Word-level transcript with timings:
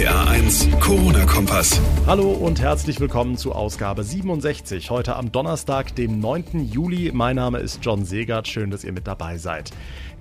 RPA 0.00 0.30
1, 0.30 0.68
Corona-Kompass. 0.80 1.78
Hallo 2.06 2.30
und 2.30 2.58
herzlich 2.58 3.00
willkommen 3.00 3.36
zu 3.36 3.52
Ausgabe 3.52 4.02
67. 4.02 4.88
Heute 4.88 5.14
am 5.14 5.30
Donnerstag, 5.30 5.94
dem 5.94 6.20
9. 6.20 6.70
Juli. 6.72 7.10
Mein 7.12 7.36
Name 7.36 7.58
ist 7.58 7.80
John 7.82 8.06
Segert. 8.06 8.48
Schön, 8.48 8.70
dass 8.70 8.82
ihr 8.82 8.92
mit 8.92 9.06
dabei 9.06 9.36
seid. 9.36 9.72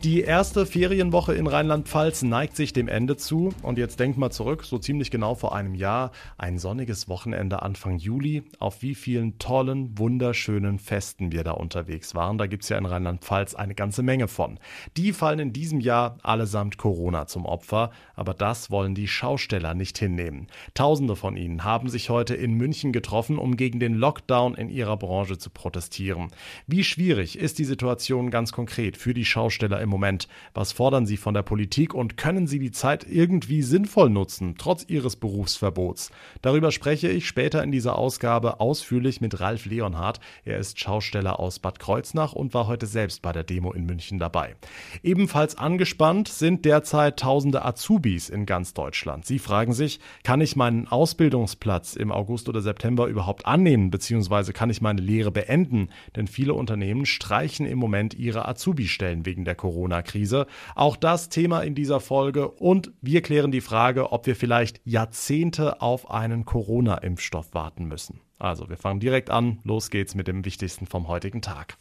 Die 0.04 0.22
erste 0.22 0.66
Ferienwoche 0.66 1.34
in 1.34 1.46
Rheinland-Pfalz 1.46 2.22
neigt 2.22 2.56
sich 2.56 2.72
dem 2.72 2.88
Ende 2.88 3.18
zu. 3.18 3.50
Und 3.64 3.78
jetzt 3.78 4.00
denkt 4.00 4.18
mal 4.18 4.30
zurück, 4.30 4.64
so 4.64 4.78
ziemlich 4.78 5.12
genau 5.12 5.36
vor 5.36 5.54
einem 5.54 5.76
Jahr, 5.76 6.12
ein 6.38 6.58
sonniges 6.58 7.10
Wochenende 7.10 7.64
Anfang 7.64 7.98
Juli. 7.98 8.44
Auf 8.60 8.82
wie 8.82 8.96
vielen 8.96 9.40
tollen, 9.40 9.98
wunderschönen 9.98 10.80
Festen 10.80 11.34
wir 11.34 11.44
da 11.44 11.52
unterwegs 11.52 12.16
waren. 12.16 12.38
Da 12.38 12.48
gibt 12.48 12.64
es 12.64 12.70
ja 12.70 12.78
in 12.78 12.86
Rheinland-Pfalz 12.86 13.56
eine 13.56 13.76
ganze 13.76 14.02
Menge 14.02 14.30
von. 14.30 14.58
Die 14.96 15.12
fallen 15.12 15.40
in 15.40 15.52
diesem 15.52 15.82
Jahr 15.82 16.18
allesamt 16.24 16.78
Corona 16.78 17.28
zum 17.28 17.46
Opfer. 17.46 17.92
Aber 18.16 18.34
das 18.34 18.72
wollen 18.72 18.96
die 18.96 19.10
Schausteller 19.10 19.74
nicht 19.74 19.98
hinnehmen. 19.98 20.48
Tausende 20.76 21.18
von 21.18 21.36
ihnen 21.36 21.66
haben 21.66 21.90
sich 21.90 22.10
heute 22.10 22.36
in 22.36 22.54
München 22.54 22.94
getroffen, 22.94 23.38
um 23.38 23.58
gegen 23.58 23.82
den 23.82 23.96
Lockdown 23.96 24.56
in 24.56 24.70
ihrer 24.70 24.96
Branche 24.96 25.38
zu 25.38 25.50
protestieren. 25.50 26.30
Wie 26.68 26.86
schwierig 26.86 27.38
ist 27.38 27.60
die 27.60 27.66
Situation 27.66 28.32
ganz 28.32 28.54
konkret 28.54 28.96
für 28.96 29.14
die 29.14 29.26
Schausteller 29.26 29.82
im 29.82 29.89
im 29.90 29.92
Moment? 29.92 30.28
Was 30.54 30.72
fordern 30.72 31.08
Sie 31.08 31.18
von 31.18 31.34
der 31.34 31.42
Politik 31.42 31.96
und 31.96 32.16
können 32.16 32.46
Sie 32.46 32.60
die 32.60 32.72
Zeit 32.72 33.06
irgendwie 33.10 33.64
sinnvoll 33.64 34.12
nutzen, 34.12 34.56
trotz 34.58 34.86
Ihres 34.88 35.16
Berufsverbots? 35.16 36.12
Darüber 36.44 36.72
spreche 36.72 37.10
ich 37.10 37.28
später 37.28 37.64
in 37.64 37.72
dieser 37.72 37.98
Ausgabe 37.98 38.60
ausführlich 38.60 39.20
mit 39.20 39.40
Ralf 39.40 39.66
Leonhardt. 39.66 40.20
Er 40.46 40.60
ist 40.60 40.80
Schausteller 40.80 41.40
aus 41.40 41.58
Bad 41.58 41.80
Kreuznach 41.80 42.34
und 42.34 42.54
war 42.54 42.68
heute 42.68 42.86
selbst 42.86 43.24
bei 43.24 43.32
der 43.32 43.44
Demo 43.44 43.74
in 43.74 43.88
München 43.88 44.20
dabei. 44.20 44.56
Ebenfalls 45.02 45.58
angespannt 45.58 46.28
sind 46.28 46.66
derzeit 46.66 47.20
tausende 47.20 47.66
Azubis 47.66 48.30
in 48.30 48.46
ganz 48.46 48.76
Deutschland. 48.76 49.26
Sie 49.26 49.40
fragen 49.40 49.74
sich, 49.74 50.00
kann 50.24 50.40
ich 50.40 50.56
meinen 50.56 50.88
Ausbildungsplatz 50.88 51.96
im 51.96 52.12
August 52.12 52.48
oder 52.48 52.62
September 52.62 53.08
überhaupt 53.08 53.48
annehmen, 53.48 53.90
beziehungsweise 53.90 54.54
kann 54.54 54.70
ich 54.70 54.82
meine 54.82 55.02
Lehre 55.02 55.32
beenden? 55.32 55.90
Denn 56.16 56.28
viele 56.28 56.54
Unternehmen 56.54 57.08
streichen 57.08 57.66
im 57.66 57.80
Moment 57.80 58.14
ihre 58.14 58.48
Azubi-Stellen 58.48 59.26
wegen 59.26 59.46
der 59.46 59.56
Corona 59.56 59.79
Corona-Krise. 59.80 60.46
Auch 60.76 60.98
das 60.98 61.30
Thema 61.30 61.62
in 61.62 61.74
dieser 61.74 62.00
Folge 62.00 62.50
und 62.50 62.92
wir 63.02 63.22
klären 63.22 63.52
die 63.52 63.62
Frage, 63.62 64.12
ob 64.12 64.26
wir 64.26 64.36
vielleicht 64.36 64.82
Jahrzehnte 64.84 65.82
auf 65.82 66.12
einen 66.12 66.44
Corona-Impfstoff 66.46 67.54
warten 67.54 67.86
müssen. 67.86 68.20
Also, 68.38 68.70
wir 68.70 68.78
fangen 68.78 69.00
direkt 69.00 69.30
an. 69.30 69.60
Los 69.64 69.90
geht's 69.90 70.16
mit 70.16 70.28
dem 70.28 70.46
Wichtigsten 70.46 70.86
vom 70.86 71.08
heutigen 71.08 71.42
Tag. 71.42 71.78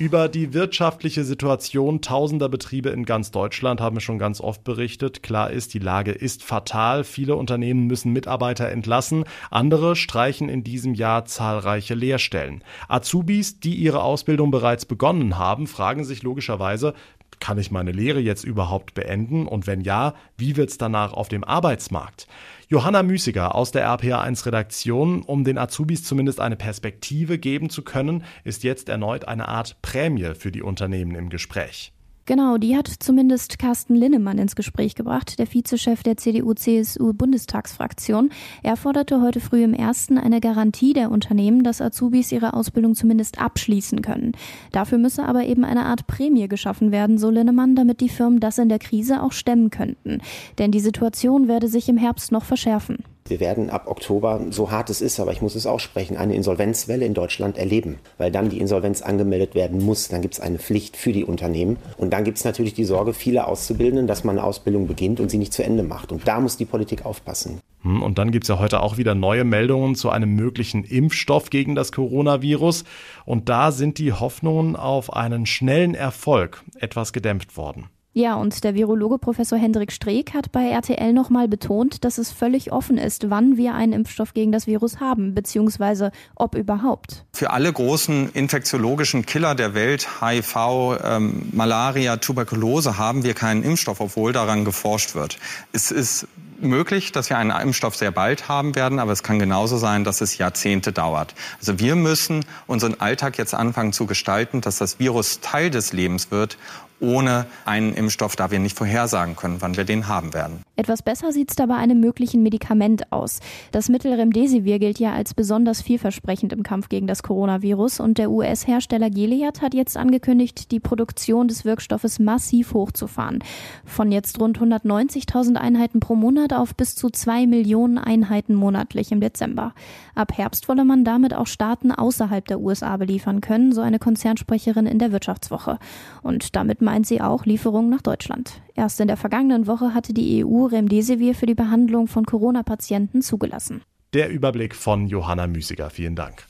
Über 0.00 0.28
die 0.28 0.54
wirtschaftliche 0.54 1.24
Situation 1.24 2.00
tausender 2.00 2.48
Betriebe 2.48 2.90
in 2.90 3.04
ganz 3.04 3.32
Deutschland 3.32 3.80
haben 3.80 3.96
wir 3.96 4.00
schon 4.00 4.20
ganz 4.20 4.40
oft 4.40 4.62
berichtet. 4.62 5.24
Klar 5.24 5.50
ist, 5.50 5.74
die 5.74 5.80
Lage 5.80 6.12
ist 6.12 6.44
fatal. 6.44 7.02
Viele 7.02 7.34
Unternehmen 7.34 7.88
müssen 7.88 8.12
Mitarbeiter 8.12 8.68
entlassen. 8.68 9.24
Andere 9.50 9.96
streichen 9.96 10.48
in 10.48 10.62
diesem 10.62 10.94
Jahr 10.94 11.24
zahlreiche 11.24 11.94
Lehrstellen. 11.94 12.62
Azubis, 12.86 13.58
die 13.58 13.74
ihre 13.74 14.04
Ausbildung 14.04 14.52
bereits 14.52 14.86
begonnen 14.86 15.36
haben, 15.36 15.66
fragen 15.66 16.04
sich 16.04 16.22
logischerweise, 16.22 16.94
kann 17.40 17.58
ich 17.58 17.70
meine 17.70 17.92
Lehre 17.92 18.20
jetzt 18.20 18.44
überhaupt 18.44 18.94
beenden? 18.94 19.46
Und 19.46 19.66
wenn 19.66 19.80
ja, 19.80 20.14
wie 20.36 20.56
wird 20.56 20.70
es 20.70 20.78
danach 20.78 21.12
auf 21.12 21.28
dem 21.28 21.44
Arbeitsmarkt? 21.44 22.26
Johanna 22.68 23.02
Müßiger 23.02 23.54
aus 23.54 23.70
der 23.72 23.88
RPA1 23.88 24.46
Redaktion, 24.46 25.22
um 25.22 25.44
den 25.44 25.56
Azubis 25.56 26.04
zumindest 26.04 26.40
eine 26.40 26.56
Perspektive 26.56 27.38
geben 27.38 27.70
zu 27.70 27.82
können, 27.82 28.24
ist 28.44 28.64
jetzt 28.64 28.88
erneut 28.88 29.26
eine 29.26 29.48
Art 29.48 29.80
Prämie 29.82 30.34
für 30.34 30.52
die 30.52 30.62
Unternehmen 30.62 31.14
im 31.14 31.30
Gespräch. 31.30 31.92
Genau, 32.28 32.58
die 32.58 32.76
hat 32.76 32.88
zumindest 32.88 33.58
Carsten 33.58 33.94
Linnemann 33.94 34.36
ins 34.36 34.54
Gespräch 34.54 34.94
gebracht, 34.94 35.38
der 35.38 35.46
Vizechef 35.46 36.02
der 36.02 36.18
CDU-CSU-Bundestagsfraktion. 36.18 38.28
Er 38.62 38.76
forderte 38.76 39.22
heute 39.22 39.40
früh 39.40 39.64
im 39.64 39.72
ersten 39.72 40.18
eine 40.18 40.42
Garantie 40.42 40.92
der 40.92 41.10
Unternehmen, 41.10 41.64
dass 41.64 41.80
Azubis 41.80 42.30
ihre 42.30 42.52
Ausbildung 42.52 42.94
zumindest 42.94 43.40
abschließen 43.40 44.02
können. 44.02 44.32
Dafür 44.72 44.98
müsse 44.98 45.24
aber 45.24 45.46
eben 45.46 45.64
eine 45.64 45.86
Art 45.86 46.06
Prämie 46.06 46.48
geschaffen 46.48 46.92
werden, 46.92 47.16
so 47.16 47.30
Linnemann, 47.30 47.74
damit 47.74 48.02
die 48.02 48.10
Firmen 48.10 48.40
das 48.40 48.58
in 48.58 48.68
der 48.68 48.78
Krise 48.78 49.22
auch 49.22 49.32
stemmen 49.32 49.70
könnten. 49.70 50.20
Denn 50.58 50.70
die 50.70 50.80
Situation 50.80 51.48
werde 51.48 51.68
sich 51.68 51.88
im 51.88 51.96
Herbst 51.96 52.30
noch 52.30 52.44
verschärfen. 52.44 53.04
Wir 53.28 53.40
werden 53.40 53.70
ab 53.70 53.86
Oktober, 53.86 54.40
so 54.50 54.70
hart 54.70 54.90
es 54.90 55.00
ist, 55.00 55.20
aber 55.20 55.32
ich 55.32 55.42
muss 55.42 55.54
es 55.54 55.66
aussprechen, 55.66 56.16
eine 56.16 56.34
Insolvenzwelle 56.34 57.04
in 57.04 57.14
Deutschland 57.14 57.58
erleben, 57.58 57.98
weil 58.16 58.30
dann 58.30 58.48
die 58.48 58.58
Insolvenz 58.58 59.02
angemeldet 59.02 59.54
werden 59.54 59.84
muss. 59.84 60.08
Dann 60.08 60.22
gibt 60.22 60.34
es 60.34 60.40
eine 60.40 60.58
Pflicht 60.58 60.96
für 60.96 61.12
die 61.12 61.24
Unternehmen. 61.24 61.76
Und 61.96 62.12
dann 62.12 62.24
gibt 62.24 62.38
es 62.38 62.44
natürlich 62.44 62.74
die 62.74 62.84
Sorge 62.84 63.12
vieler 63.12 63.48
Auszubildenden, 63.48 64.06
dass 64.06 64.24
man 64.24 64.38
eine 64.38 64.46
Ausbildung 64.46 64.86
beginnt 64.86 65.20
und 65.20 65.30
sie 65.30 65.38
nicht 65.38 65.52
zu 65.52 65.62
Ende 65.62 65.82
macht. 65.82 66.12
Und 66.12 66.26
da 66.26 66.40
muss 66.40 66.56
die 66.56 66.64
Politik 66.64 67.04
aufpassen. 67.04 67.60
Hm, 67.82 68.02
und 68.02 68.18
dann 68.18 68.30
gibt 68.30 68.44
es 68.44 68.48
ja 68.48 68.58
heute 68.58 68.80
auch 68.80 68.96
wieder 68.96 69.14
neue 69.14 69.44
Meldungen 69.44 69.94
zu 69.94 70.10
einem 70.10 70.34
möglichen 70.34 70.84
Impfstoff 70.84 71.50
gegen 71.50 71.74
das 71.74 71.92
Coronavirus. 71.92 72.84
Und 73.24 73.48
da 73.48 73.72
sind 73.72 73.98
die 73.98 74.12
Hoffnungen 74.12 74.76
auf 74.76 75.12
einen 75.12 75.46
schnellen 75.46 75.94
Erfolg 75.94 76.64
etwas 76.78 77.12
gedämpft 77.12 77.56
worden. 77.56 77.88
Ja, 78.18 78.34
und 78.34 78.64
der 78.64 78.74
Virologe 78.74 79.16
Professor 79.16 79.56
Hendrik 79.56 79.92
Streeck 79.92 80.34
hat 80.34 80.50
bei 80.50 80.70
RTL 80.70 81.12
nochmal 81.12 81.46
betont, 81.46 82.02
dass 82.02 82.18
es 82.18 82.32
völlig 82.32 82.72
offen 82.72 82.98
ist, 82.98 83.30
wann 83.30 83.56
wir 83.56 83.76
einen 83.76 83.92
Impfstoff 83.92 84.34
gegen 84.34 84.50
das 84.50 84.66
Virus 84.66 84.98
haben, 84.98 85.36
beziehungsweise 85.36 86.10
ob 86.34 86.56
überhaupt. 86.56 87.24
Für 87.32 87.50
alle 87.50 87.72
großen 87.72 88.30
infektiologischen 88.30 89.24
Killer 89.24 89.54
der 89.54 89.74
Welt, 89.74 90.20
HIV, 90.20 90.98
ähm, 91.04 91.48
Malaria, 91.52 92.16
Tuberkulose, 92.16 92.98
haben 92.98 93.22
wir 93.22 93.34
keinen 93.34 93.62
Impfstoff, 93.62 94.00
obwohl 94.00 94.32
daran 94.32 94.64
geforscht 94.64 95.14
wird. 95.14 95.38
Es 95.72 95.92
ist 95.92 96.26
möglich, 96.60 97.12
dass 97.12 97.30
wir 97.30 97.38
einen 97.38 97.50
Impfstoff 97.50 97.94
sehr 97.94 98.10
bald 98.10 98.48
haben 98.48 98.74
werden, 98.74 98.98
aber 98.98 99.12
es 99.12 99.22
kann 99.22 99.38
genauso 99.38 99.76
sein, 99.76 100.02
dass 100.02 100.20
es 100.20 100.38
Jahrzehnte 100.38 100.92
dauert. 100.92 101.34
Also 101.60 101.78
wir 101.78 101.94
müssen 101.94 102.44
unseren 102.66 103.00
Alltag 103.00 103.38
jetzt 103.38 103.54
anfangen 103.54 103.92
zu 103.92 104.06
gestalten, 104.06 104.60
dass 104.60 104.78
das 104.78 104.98
Virus 104.98 105.40
Teil 105.40 105.70
des 105.70 105.92
Lebens 105.92 106.30
wird 106.30 106.58
ohne 107.00 107.46
einen 107.64 107.94
Impfstoff, 107.94 108.36
da 108.36 108.50
wir 108.50 108.58
nicht 108.58 108.76
vorhersagen 108.76 109.36
können, 109.36 109.60
wann 109.60 109.76
wir 109.76 109.84
den 109.84 110.08
haben 110.08 110.34
werden. 110.34 110.62
Etwas 110.76 111.02
besser 111.02 111.32
sieht 111.32 111.50
es 111.50 111.56
da 111.56 111.66
bei 111.66 111.74
einem 111.74 112.00
möglichen 112.00 112.42
Medikament 112.42 113.12
aus. 113.12 113.40
Das 113.72 113.88
Mittel 113.88 114.12
Remdesivir 114.12 114.78
gilt 114.78 114.98
ja 114.98 115.12
als 115.12 115.34
besonders 115.34 115.82
vielversprechend 115.82 116.52
im 116.52 116.62
Kampf 116.62 116.88
gegen 116.88 117.06
das 117.06 117.22
Coronavirus 117.22 118.00
und 118.00 118.18
der 118.18 118.30
US-Hersteller 118.30 119.10
Gilead 119.10 119.60
hat 119.60 119.74
jetzt 119.74 119.96
angekündigt, 119.96 120.70
die 120.70 120.80
Produktion 120.80 121.48
des 121.48 121.64
Wirkstoffes 121.64 122.18
massiv 122.18 122.74
hochzufahren. 122.74 123.42
Von 123.84 124.12
jetzt 124.12 124.40
rund 124.40 124.60
190.000 124.60 125.56
Einheiten 125.56 126.00
pro 126.00 126.14
Monat 126.14 126.52
auf 126.52 126.74
bis 126.74 126.94
zu 126.94 127.10
zwei 127.10 127.46
Millionen 127.46 127.98
Einheiten 127.98 128.54
monatlich 128.54 129.10
im 129.10 129.20
Dezember. 129.20 129.74
Ab 130.14 130.32
Herbst 130.36 130.68
wolle 130.68 130.84
man 130.84 131.04
damit 131.04 131.34
auch 131.34 131.46
Staaten 131.46 131.90
außerhalb 131.90 132.46
der 132.50 132.60
USA 132.60 132.96
beliefern 132.96 133.40
können, 133.40 133.72
so 133.72 133.80
eine 133.80 133.98
Konzernsprecherin 133.98 134.86
in 134.86 134.98
der 134.98 135.12
Wirtschaftswoche. 135.12 135.78
Und 136.22 136.56
damit 136.56 136.82
meint 136.82 137.06
sie 137.06 137.20
auch 137.20 137.46
Lieferungen 137.46 137.90
nach 137.90 138.02
Deutschland. 138.02 138.60
Erst 138.74 139.00
in 139.00 139.08
der 139.08 139.16
vergangenen 139.16 139.66
Woche 139.66 139.94
hatte 139.94 140.12
die 140.12 140.44
EU 140.44 140.64
Remdesivir 140.66 141.34
für 141.34 141.46
die 141.46 141.54
Behandlung 141.54 142.06
von 142.06 142.24
Corona-Patienten 142.24 143.22
zugelassen. 143.22 143.82
Der 144.14 144.30
Überblick 144.30 144.74
von 144.74 145.06
Johanna 145.06 145.46
Müßiger. 145.46 145.90
Vielen 145.90 146.16
Dank. 146.16 146.46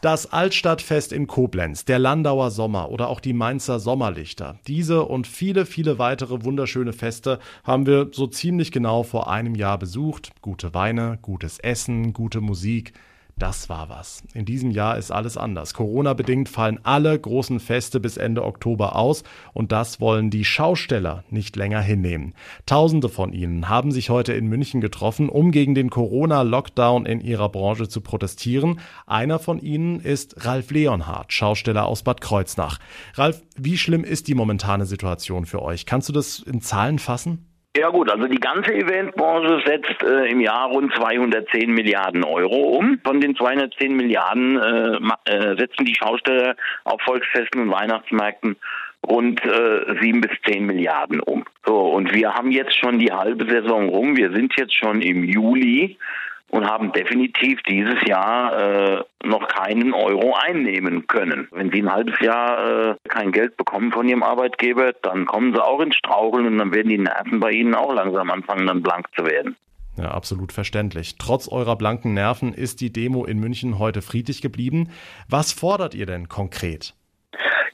Das 0.00 0.32
Altstadtfest 0.32 1.12
in 1.12 1.26
Koblenz, 1.26 1.84
der 1.84 1.98
Landauer 1.98 2.52
Sommer 2.52 2.90
oder 2.90 3.08
auch 3.08 3.18
die 3.18 3.32
Mainzer 3.32 3.80
Sommerlichter. 3.80 4.60
Diese 4.68 5.02
und 5.02 5.26
viele, 5.26 5.66
viele 5.66 5.98
weitere 5.98 6.44
wunderschöne 6.44 6.92
Feste 6.92 7.40
haben 7.64 7.84
wir 7.84 8.10
so 8.12 8.28
ziemlich 8.28 8.70
genau 8.70 9.02
vor 9.02 9.28
einem 9.28 9.56
Jahr 9.56 9.76
besucht. 9.76 10.30
Gute 10.40 10.72
Weine, 10.72 11.18
gutes 11.20 11.58
Essen, 11.58 12.12
gute 12.12 12.40
Musik. 12.40 12.92
Das 13.38 13.68
war 13.68 13.88
was. 13.88 14.24
In 14.34 14.44
diesem 14.44 14.72
Jahr 14.72 14.98
ist 14.98 15.12
alles 15.12 15.36
anders. 15.36 15.72
Corona-bedingt 15.72 16.48
fallen 16.48 16.80
alle 16.82 17.16
großen 17.16 17.60
Feste 17.60 18.00
bis 18.00 18.16
Ende 18.16 18.44
Oktober 18.44 18.96
aus 18.96 19.22
und 19.52 19.70
das 19.70 20.00
wollen 20.00 20.30
die 20.30 20.44
Schausteller 20.44 21.22
nicht 21.30 21.54
länger 21.54 21.80
hinnehmen. 21.80 22.34
Tausende 22.66 23.08
von 23.08 23.32
ihnen 23.32 23.68
haben 23.68 23.92
sich 23.92 24.10
heute 24.10 24.32
in 24.32 24.48
München 24.48 24.80
getroffen, 24.80 25.28
um 25.28 25.52
gegen 25.52 25.76
den 25.76 25.88
Corona-Lockdown 25.88 27.06
in 27.06 27.20
ihrer 27.20 27.48
Branche 27.48 27.86
zu 27.86 28.00
protestieren. 28.00 28.80
Einer 29.06 29.38
von 29.38 29.60
ihnen 29.60 30.00
ist 30.00 30.44
Ralf 30.44 30.72
Leonhardt, 30.72 31.32
Schausteller 31.32 31.86
aus 31.86 32.02
Bad 32.02 32.20
Kreuznach. 32.20 32.80
Ralf, 33.14 33.44
wie 33.56 33.78
schlimm 33.78 34.02
ist 34.02 34.26
die 34.26 34.34
momentane 34.34 34.84
Situation 34.84 35.46
für 35.46 35.62
euch? 35.62 35.86
Kannst 35.86 36.08
du 36.08 36.12
das 36.12 36.40
in 36.40 36.60
Zahlen 36.60 36.98
fassen? 36.98 37.47
Ja 37.76 37.90
gut, 37.90 38.10
also 38.10 38.26
die 38.26 38.40
ganze 38.40 38.74
Eventbranche 38.74 39.62
setzt 39.64 40.02
äh, 40.02 40.26
im 40.30 40.40
Jahr 40.40 40.68
rund 40.68 40.92
210 40.94 41.70
Milliarden 41.70 42.24
Euro 42.24 42.78
um. 42.78 42.98
Von 43.04 43.20
den 43.20 43.36
210 43.36 43.94
Milliarden 43.94 44.56
äh, 44.58 45.30
äh, 45.30 45.56
setzen 45.56 45.84
die 45.84 45.94
Schausteller 45.94 46.56
auf 46.84 47.00
Volksfesten 47.02 47.62
und 47.62 47.70
Weihnachtsmärkten 47.70 48.56
rund 49.06 49.44
äh, 49.44 49.94
sieben 50.00 50.20
bis 50.20 50.32
zehn 50.44 50.66
Milliarden 50.66 51.20
um. 51.20 51.44
So 51.64 51.78
und 51.78 52.12
wir 52.12 52.34
haben 52.34 52.50
jetzt 52.50 52.76
schon 52.76 52.98
die 52.98 53.12
halbe 53.12 53.48
Saison 53.48 53.88
rum. 53.88 54.16
Wir 54.16 54.32
sind 54.32 54.54
jetzt 54.56 54.74
schon 54.74 55.00
im 55.02 55.22
Juli 55.24 55.98
und 56.50 56.66
haben 56.66 56.92
definitiv 56.92 57.60
dieses 57.62 57.96
Jahr 58.06 58.58
äh, 58.58 59.04
noch 59.22 59.48
keinen 59.48 59.92
Euro 59.92 60.34
einnehmen 60.34 61.06
können. 61.06 61.48
Wenn 61.50 61.70
sie 61.70 61.82
ein 61.82 61.92
halbes 61.92 62.18
Jahr 62.20 62.90
äh, 62.90 62.94
kein 63.08 63.32
Geld 63.32 63.56
bekommen 63.56 63.92
von 63.92 64.08
ihrem 64.08 64.22
Arbeitgeber, 64.22 64.92
dann 65.02 65.26
kommen 65.26 65.54
sie 65.54 65.62
auch 65.62 65.80
ins 65.80 65.96
Straucheln 65.96 66.46
und 66.46 66.58
dann 66.58 66.72
werden 66.72 66.88
die 66.88 66.98
Nerven 66.98 67.40
bei 67.40 67.50
ihnen 67.50 67.74
auch 67.74 67.92
langsam 67.92 68.30
anfangen, 68.30 68.66
dann 68.66 68.82
blank 68.82 69.06
zu 69.14 69.26
werden. 69.26 69.56
Ja, 69.98 70.12
absolut 70.12 70.52
verständlich. 70.52 71.16
Trotz 71.18 71.48
eurer 71.48 71.76
blanken 71.76 72.14
Nerven 72.14 72.54
ist 72.54 72.80
die 72.80 72.92
Demo 72.92 73.24
in 73.24 73.40
München 73.40 73.78
heute 73.78 74.00
friedlich 74.00 74.40
geblieben. 74.40 74.90
Was 75.28 75.52
fordert 75.52 75.94
ihr 75.94 76.06
denn 76.06 76.28
konkret? 76.28 76.94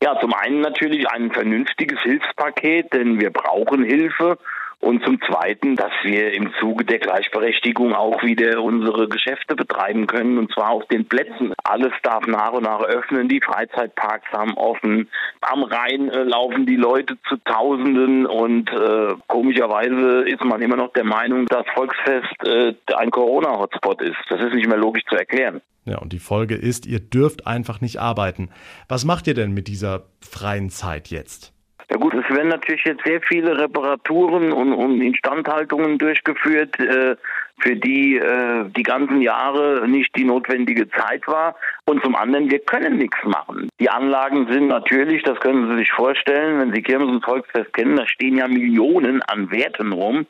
Ja, 0.03 0.19
zum 0.21 0.35
einen 0.35 0.61
natürlich 0.61 1.09
ein 1.09 1.31
vernünftiges 1.31 2.01
Hilfspaket, 2.03 2.93
denn 2.93 3.21
wir 3.21 3.31
brauchen 3.31 3.85
Hilfe. 3.85 4.39
Und 4.81 5.05
zum 5.05 5.21
Zweiten, 5.23 5.77
dass 5.77 5.93
wir 6.03 6.33
im 6.33 6.53
Zuge 6.61 6.85
der 6.85 6.99
Gleichberechtigung 6.99 7.95
auch 7.95 8.23
wieder 8.23 8.63
unsere 8.63 9.09
Geschäfte 9.09 9.57
betreiben 9.57 10.07
können, 10.07 10.39
und 10.39 10.53
zwar 10.53 10.71
auf 10.71 10.87
den 10.89 11.07
Plätzen. 11.07 11.55
Alles 11.65 11.93
darf 12.03 12.27
nach 12.27 12.53
und 12.53 12.65
nach 12.65 12.83
öffnen, 12.83 13.29
die 13.29 13.41
Freizeitparks 13.41 14.31
haben 14.33 14.55
offen, 14.55 15.09
am 15.41 15.63
Rhein 15.63 16.09
äh, 16.09 16.23
laufen 16.23 16.67
die 16.67 16.77
Leute 16.77 17.17
zu 17.29 17.37
Tausenden 17.45 18.27
und 18.27 18.71
äh, 18.71 19.15
komischerweise 19.27 20.23
ist 20.29 20.45
man 20.45 20.63
immer 20.63 20.77
noch 20.77 20.93
der 20.93 21.05
Meinung, 21.05 21.47
dass 21.47 21.65
Volksfest 21.75 22.47
äh, 22.47 22.75
ein 22.97 23.11
Corona-Hotspot 23.11 24.03
ist. 24.03 24.17
Das 24.29 24.41
ist 24.41 24.55
nicht 24.55 24.69
mehr 24.69 24.79
logisch 24.79 25.05
zu 25.09 25.17
erklären. 25.17 25.61
Ja, 25.85 25.99
und 25.99 26.13
die 26.13 26.19
Folge 26.19 26.55
ist, 26.55 26.87
ihr 26.87 27.01
dürft 27.01 27.47
einfach 27.47 27.81
nicht 27.81 28.01
arbeiten. 28.01 28.49
Was 28.89 29.05
macht 29.05 29.27
ihr 29.27 29.35
denn 29.35 29.53
mit 29.53 29.69
dieser 29.69 30.05
freien 30.21 30.71
Zeit 30.71 31.09
jetzt? 31.09 31.53
Ja 31.91 31.97
gut, 31.97 32.15
es 32.15 32.29
werden 32.35 32.49
natürlich 32.49 32.85
jetzt 32.85 33.05
sehr 33.05 33.21
viele 33.23 33.59
Reparaturen 33.59 34.53
und, 34.53 34.73
und 34.73 35.01
Instandhaltungen 35.01 35.99
durchgeführt, 35.99 36.79
äh, 36.81 37.17
für 37.59 37.77
die 37.77 38.17
äh, 38.17 38.65
die 38.77 38.83
ganzen 38.83 39.21
Jahre 39.21 39.87
nicht 39.87 40.17
die 40.17 40.25
notwendige 40.25 40.89
Zeit 40.91 41.27
war. 41.27 41.55
Und 41.85 42.03
zum 42.03 42.17
anderen, 42.17 42.51
wir 42.51 42.59
können 42.59 42.99
nichts 42.99 43.19
machen. 43.25 43.69
Die 43.79 43.91
Anlagen 43.91 44.49
sind 44.51 44.69
natürlich, 44.69 45.23
das 45.23 45.39
können 45.41 45.71
Sie 45.71 45.77
sich 45.77 45.93
vorstellen, 45.93 46.59
wenn 46.59 46.73
Sie 46.73 46.83
Kirmes 46.83 47.09
und 47.09 47.25
Volksfest 47.25 47.73
kennen, 47.75 47.97
da 47.97 48.07
stehen 48.07 48.39
ja 48.39 48.49
Millionen 48.49 49.23
an 49.23 49.51
Werten 49.51 49.93
rum, 49.93 50.27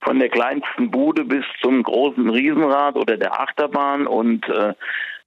von 0.00 0.18
der 0.18 0.28
kleinsten 0.28 0.90
Bude 0.90 1.24
bis 1.24 1.44
zum 1.62 1.82
großen 1.82 2.28
Riesenrad 2.28 2.96
oder 2.96 3.16
der 3.16 3.40
Achterbahn 3.40 4.06
und 4.06 4.48
äh, 4.48 4.74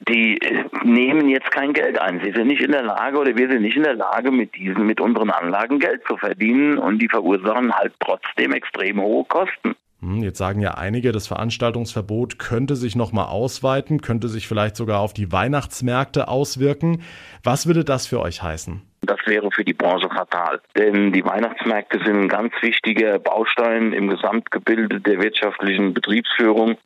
die 0.08 0.42
äh, 0.42 0.64
nehmen 0.84 1.30
jetzt 1.30 1.52
kein 1.52 1.74
Geld 1.74 2.00
ein. 2.00 2.22
Sie 2.24 2.32
sind 2.32 2.48
nicht 2.48 2.62
in 2.62 2.72
der 2.72 2.84
Lage 2.84 3.18
oder 3.18 3.36
wir 3.36 3.50
sind 3.50 3.62
nicht 3.62 3.78
in 3.78 3.84
der 3.84 3.96
Lage, 3.96 4.32
mit 4.32 4.56
diesen, 4.56 4.86
mit 4.86 5.02
unseren 5.02 5.30
Anlagen 5.30 5.80
Geld 5.80 6.04
zu 6.08 6.18
verdienen 6.18 6.78
und 6.78 7.00
die 7.00 7.10
verursachen 7.10 7.74
halt 7.74 7.94
trotzdem 8.00 8.54
extrem 8.54 9.02
hohe 9.02 9.26
Kosten. 9.26 9.76
Hm, 10.02 10.24
jetzt 10.24 10.38
sagen 10.38 10.62
ja 10.62 10.76
einige, 10.76 11.12
das 11.12 11.28
Veranstaltungsverbot 11.28 12.40
könnte 12.40 12.76
sich 12.76 12.96
nochmal 12.96 13.28
ausweiten, 13.28 14.02
könnte 14.02 14.30
sich 14.30 14.48
vielleicht 14.48 14.76
sogar 14.76 15.02
auf 15.02 15.14
die 15.14 15.32
Weihnachtsmärkte 15.32 16.28
auswirken. 16.28 17.04
Was 17.44 17.68
würde 17.68 17.84
das 17.84 18.08
für 18.08 18.22
euch 18.22 18.42
heißen? 18.42 18.82
Das 19.02 19.20
wäre 19.26 19.50
für 19.52 19.64
die 19.64 19.74
Branche 19.74 20.10
fatal. 20.10 20.62
Denn 20.78 21.12
die 21.12 21.26
Weihnachtsmärkte 21.26 22.00
sind 22.06 22.16
ein 22.16 22.30
ganz 22.30 22.54
wichtiger 22.62 23.18
Baustein 23.20 23.94
im 23.94 24.08
Gesamtgebilde 24.10 25.00
der 25.02 25.22
wirtschaftlichen 25.22 25.94
Betriebsführung. 25.94 26.78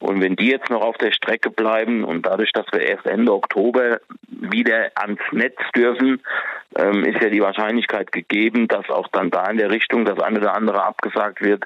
Und 0.00 0.20
wenn 0.20 0.36
die 0.36 0.50
jetzt 0.50 0.70
noch 0.70 0.82
auf 0.82 0.96
der 0.98 1.12
Strecke 1.12 1.50
bleiben 1.50 2.04
und 2.04 2.26
dadurch, 2.26 2.52
dass 2.52 2.66
wir 2.72 2.80
erst 2.80 3.06
Ende 3.06 3.32
Oktober 3.32 4.00
wieder 4.28 4.90
ans 4.94 5.20
Netz 5.32 5.58
dürfen, 5.74 6.20
ähm, 6.76 7.04
ist 7.04 7.20
ja 7.20 7.30
die 7.30 7.42
Wahrscheinlichkeit 7.42 8.12
gegeben, 8.12 8.68
dass 8.68 8.88
auch 8.90 9.08
dann 9.08 9.30
da 9.30 9.50
in 9.50 9.58
der 9.58 9.70
Richtung 9.70 10.04
das 10.04 10.20
eine 10.20 10.38
oder 10.38 10.54
andere 10.54 10.82
abgesagt 10.82 11.42
wird. 11.42 11.64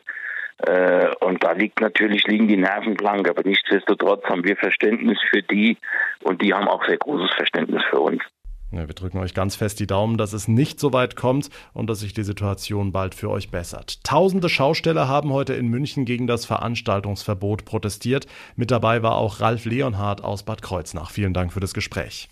Äh, 0.67 1.09
und 1.21 1.43
da 1.43 1.53
liegt 1.53 1.81
natürlich, 1.81 2.27
liegen 2.27 2.49
die 2.49 2.57
Nerven 2.57 2.97
aber 3.05 3.43
nichtsdestotrotz 3.45 4.25
haben 4.25 4.45
wir 4.45 4.57
Verständnis 4.57 5.19
für 5.31 5.43
die 5.43 5.77
und 6.23 6.41
die 6.41 6.55
haben 6.55 6.69
auch 6.69 6.85
sehr 6.87 6.99
großes 6.99 7.35
Verständnis 7.35 7.83
für 7.91 8.01
uns. 8.01 8.23
Ja, 8.71 8.87
wir 8.87 8.95
drücken 8.95 9.19
euch 9.19 9.35
ganz 9.35 9.55
fest 9.55 9.81
die 9.81 9.87
Daumen, 9.87 10.17
dass 10.17 10.33
es 10.33 10.49
nicht 10.49 10.81
so 10.81 10.95
weit 10.95 11.15
kommt 11.15 11.51
und 11.75 11.91
dass 11.91 12.01
sich 12.01 12.15
die 12.15 12.23
Situation 12.23 12.91
bald 12.91 13.15
für 13.15 13.29
euch 13.29 13.51
bessert. 13.51 14.03
Tausende 14.03 14.49
Schausteller 14.49 15.09
haben 15.09 15.31
heute 15.31 15.53
in 15.53 15.69
München 15.69 16.07
gegen 16.07 16.27
das 16.27 16.47
Veranstaltungsverbot 16.47 17.67
protestiert. 17.67 18.27
Mit 18.57 18.71
dabei 18.71 19.03
war 19.03 19.17
auch 19.17 19.41
Ralf 19.41 19.67
Leonhardt 19.67 20.25
aus 20.25 20.45
Bad 20.45 20.63
Kreuznach. 20.63 21.11
Vielen 21.11 21.35
Dank 21.35 21.53
für 21.53 21.61
das 21.61 21.75
Gespräch. 21.75 22.31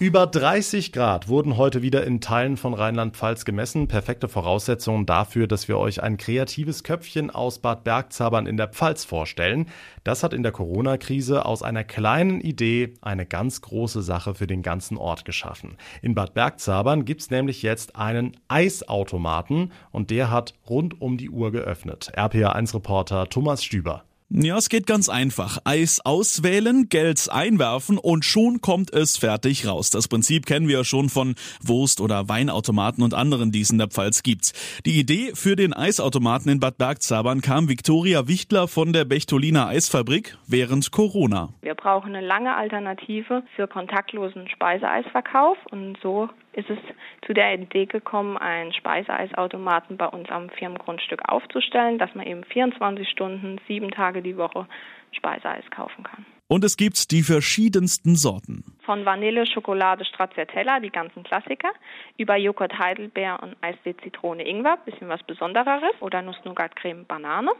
Über 0.00 0.26
30 0.26 0.92
Grad 0.92 1.28
wurden 1.28 1.58
heute 1.58 1.82
wieder 1.82 2.04
in 2.04 2.22
Teilen 2.22 2.56
von 2.56 2.72
Rheinland-Pfalz 2.72 3.44
gemessen. 3.44 3.86
Perfekte 3.86 4.28
Voraussetzungen 4.28 5.04
dafür, 5.04 5.46
dass 5.46 5.68
wir 5.68 5.76
euch 5.76 6.02
ein 6.02 6.16
kreatives 6.16 6.84
Köpfchen 6.84 7.28
aus 7.28 7.58
Bad 7.58 7.84
Bergzabern 7.84 8.46
in 8.46 8.56
der 8.56 8.68
Pfalz 8.68 9.04
vorstellen. 9.04 9.66
Das 10.02 10.22
hat 10.22 10.32
in 10.32 10.42
der 10.42 10.52
Corona-Krise 10.52 11.44
aus 11.44 11.62
einer 11.62 11.84
kleinen 11.84 12.40
Idee 12.40 12.94
eine 13.02 13.26
ganz 13.26 13.60
große 13.60 14.00
Sache 14.00 14.34
für 14.34 14.46
den 14.46 14.62
ganzen 14.62 14.96
Ort 14.96 15.26
geschaffen. 15.26 15.76
In 16.00 16.14
Bad 16.14 16.32
Bergzabern 16.32 17.04
gibt's 17.04 17.28
nämlich 17.28 17.60
jetzt 17.60 17.94
einen 17.94 18.38
Eisautomaten 18.48 19.70
und 19.90 20.08
der 20.08 20.30
hat 20.30 20.54
rund 20.66 20.98
um 21.02 21.18
die 21.18 21.28
Uhr 21.28 21.52
geöffnet. 21.52 22.10
RPA1-Reporter 22.16 23.28
Thomas 23.28 23.62
Stüber. 23.62 24.04
Ja, 24.32 24.56
es 24.56 24.68
geht 24.68 24.86
ganz 24.86 25.08
einfach. 25.08 25.58
Eis 25.64 26.00
auswählen, 26.04 26.88
Geld 26.88 27.26
einwerfen 27.32 27.98
und 27.98 28.24
schon 28.24 28.60
kommt 28.60 28.92
es 28.92 29.16
fertig 29.16 29.66
raus. 29.66 29.90
Das 29.90 30.06
Prinzip 30.06 30.46
kennen 30.46 30.68
wir 30.68 30.84
schon 30.84 31.08
von 31.08 31.34
Wurst- 31.60 32.00
oder 32.00 32.28
Weinautomaten 32.28 33.02
und 33.02 33.12
anderen, 33.12 33.50
die 33.50 33.62
es 33.62 33.70
in 33.70 33.78
der 33.78 33.88
Pfalz 33.88 34.22
gibt. 34.22 34.52
Die 34.86 35.00
Idee 35.00 35.32
für 35.34 35.56
den 35.56 35.72
Eisautomaten 35.72 36.48
in 36.48 36.60
Bad 36.60 36.78
Bergzabern 36.78 37.40
kam 37.40 37.68
Viktoria 37.68 38.28
Wichtler 38.28 38.68
von 38.68 38.92
der 38.92 39.04
Bechtoliner 39.04 39.66
Eisfabrik 39.66 40.38
während 40.46 40.92
Corona. 40.92 41.48
Wir 41.62 41.74
brauchen 41.74 42.14
eine 42.14 42.24
lange 42.24 42.54
Alternative 42.54 43.42
für 43.56 43.66
kontaktlosen 43.66 44.48
Speiseeisverkauf 44.48 45.58
und 45.72 45.98
so 46.04 46.28
ist 46.52 46.68
es 46.68 46.78
zu 47.26 47.32
der 47.32 47.54
Idee 47.54 47.86
gekommen, 47.86 48.36
einen 48.36 48.72
Speiseeisautomaten 48.72 49.96
bei 49.96 50.06
uns 50.06 50.28
am 50.30 50.50
Firmengrundstück 50.50 51.28
aufzustellen, 51.28 51.98
dass 51.98 52.14
man 52.14 52.26
eben 52.26 52.44
24 52.44 53.08
Stunden, 53.08 53.60
sieben 53.68 53.90
Tage 53.90 54.22
die 54.22 54.36
Woche 54.36 54.66
Speiseeis 55.12 55.64
kaufen 55.70 56.04
kann. 56.04 56.24
Und 56.48 56.64
es 56.64 56.76
gibt 56.76 57.12
die 57.12 57.22
verschiedensten 57.22 58.16
Sorten. 58.16 58.64
Von 58.84 59.04
Vanille, 59.04 59.46
Schokolade, 59.46 60.04
Stracciatella, 60.04 60.80
die 60.80 60.90
ganzen 60.90 61.22
Klassiker, 61.22 61.70
über 62.16 62.36
Joghurt, 62.36 62.76
Heidelbeer 62.76 63.40
und 63.40 63.56
Eistee, 63.60 63.96
Zitrone, 64.02 64.44
Ingwer, 64.46 64.78
bisschen 64.84 65.08
was 65.08 65.22
Besondereres, 65.22 65.94
oder 66.00 66.22
Nuss-Nougat, 66.22 66.74
Creme, 66.74 67.04
Banane. 67.06 67.52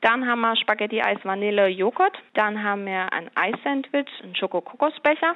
Dann 0.00 0.26
haben 0.26 0.40
wir 0.40 0.56
Spaghetti, 0.56 1.02
Eis, 1.02 1.18
Vanille, 1.24 1.68
Joghurt. 1.68 2.16
Dann 2.32 2.62
haben 2.62 2.86
wir 2.86 3.12
ein 3.12 3.30
Eissandwich, 3.34 4.08
einen 4.22 4.36
Schoko-Kokosbecher, 4.36 5.34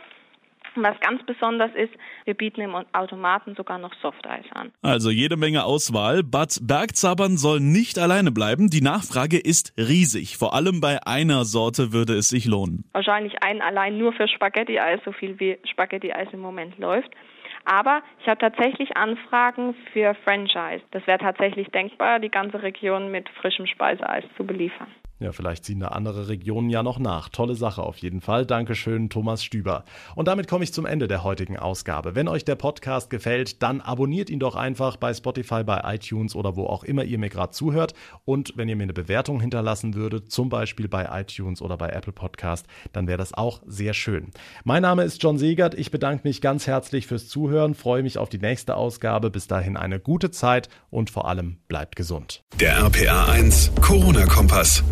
was 0.77 0.99
ganz 1.01 1.23
besonders 1.25 1.71
ist, 1.75 1.93
wir 2.25 2.35
bieten 2.35 2.61
im 2.61 2.75
Automaten 2.93 3.55
sogar 3.55 3.79
noch 3.79 3.95
Softeis 4.03 4.45
an. 4.53 4.73
Also 4.83 5.11
jede 5.11 5.37
Menge 5.37 5.65
Auswahl. 5.65 6.23
Bad 6.23 6.59
Bergzabern 6.63 7.37
soll 7.37 7.61
nicht 7.61 7.99
alleine 7.99 8.31
bleiben. 8.31 8.71
Die 8.71 8.81
Nachfrage 8.81 9.39
ist 9.39 9.75
riesig. 9.77 10.37
Vor 10.37 10.55
allem 10.55 10.81
bei 10.81 10.99
einer 11.07 11.45
Sorte 11.45 11.93
würde 11.93 12.15
es 12.15 12.29
sich 12.29 12.47
lohnen. 12.47 12.85
Wahrscheinlich 12.93 13.43
ein 13.43 13.61
allein 13.61 13.99
nur 13.99 14.13
für 14.13 14.29
Spaghetti-Eis, 14.29 15.01
so 15.05 15.13
viel 15.13 15.39
wie 15.39 15.59
Spaghetti-Eis 15.71 16.29
im 16.33 16.41
Moment 16.41 16.79
läuft. 16.79 17.11
Aber 17.65 18.03
ich 18.21 18.27
habe 18.27 18.39
tatsächlich 18.39 18.97
Anfragen 18.97 19.75
für 19.93 20.15
Franchise. 20.25 20.83
Das 20.91 21.07
wäre 21.07 21.19
tatsächlich 21.19 21.69
denkbar, 21.69 22.19
die 22.19 22.31
ganze 22.31 22.63
Region 22.63 23.11
mit 23.11 23.29
frischem 23.41 23.67
Speiseeis 23.67 24.25
zu 24.37 24.45
beliefern. 24.45 24.89
Ja, 25.23 25.31
vielleicht 25.31 25.65
ziehen 25.65 25.79
da 25.79 25.89
andere 25.89 26.27
Regionen 26.27 26.69
ja 26.69 26.83
noch 26.83 26.99
nach. 26.99 27.29
Tolle 27.29 27.55
Sache 27.55 27.81
auf 27.81 27.99
jeden 27.99 28.21
Fall. 28.21 28.45
Dankeschön, 28.45 29.09
Thomas 29.09 29.45
Stüber. 29.45 29.85
Und 30.17 30.27
damit 30.27 30.49
komme 30.49 30.65
ich 30.65 30.73
zum 30.73 30.85
Ende 30.85 31.07
der 31.07 31.23
heutigen 31.23 31.57
Ausgabe. 31.57 32.17
Wenn 32.17 32.27
euch 32.27 32.45
der 32.45 32.57
Podcast 32.57 33.09
gefällt, 33.09 33.63
dann 33.63 33.81
abonniert 33.81 34.31
ihn 34.31 34.41
doch 34.41 34.57
einfach 34.57 34.97
bei 34.97 35.15
Spotify, 35.15 35.63
bei 35.63 35.81
iTunes 35.95 36.35
oder 36.35 36.57
wo 36.57 36.67
auch 36.67 36.83
immer 36.83 37.05
ihr 37.05 37.19
mir 37.19 37.29
gerade 37.29 37.53
zuhört. 37.53 37.95
Und 38.25 38.55
wenn 38.57 38.69
ihr 38.69 38.75
mir 38.75 38.83
eine 38.83 38.95
Bewertung 38.95 39.41
hinterlassen 39.41 39.95
würdet, 39.95 40.33
zum 40.33 40.49
Beispiel 40.49 40.89
bei 40.89 41.09
iTunes 41.21 41.63
oder 41.63 41.77
bei 41.77 41.91
Apple 41.91 42.13
Podcast, 42.13 42.67
dann 42.93 43.07
wäre 43.07 43.19
das 43.19 43.33
auch 43.33 43.63
sehr 43.65 43.95
schön. 43.95 44.33
Mein 44.65 44.83
Name 44.83 45.05
ist 45.05 45.23
John 45.23 45.39
Segert. 45.39 45.75
Ich 45.75 45.93
bedanke 45.93 46.27
mich 46.27 46.41
ganz 46.41 46.67
herzlich 46.67 47.07
fürs 47.07 47.29
Zuhören, 47.29 47.77
freue 47.77 48.03
mich 48.03 48.19
auf 48.19 48.29
die 48.29 48.39
nächste 48.39 48.75
Ausgabe. 48.75 49.31
Bis 49.31 49.47
dahin 49.47 49.77
eine 49.77 50.01
gute 50.01 50.33
Zeit 50.33 50.69
und 50.91 51.11
vor 51.11 51.29
allem 51.29 51.59
bleibt 51.69 51.95
gesund. 51.95 52.43
Der 52.59 52.77
RPA 52.79 53.27
1 53.27 53.71
Corona-Kompass. 53.81 54.83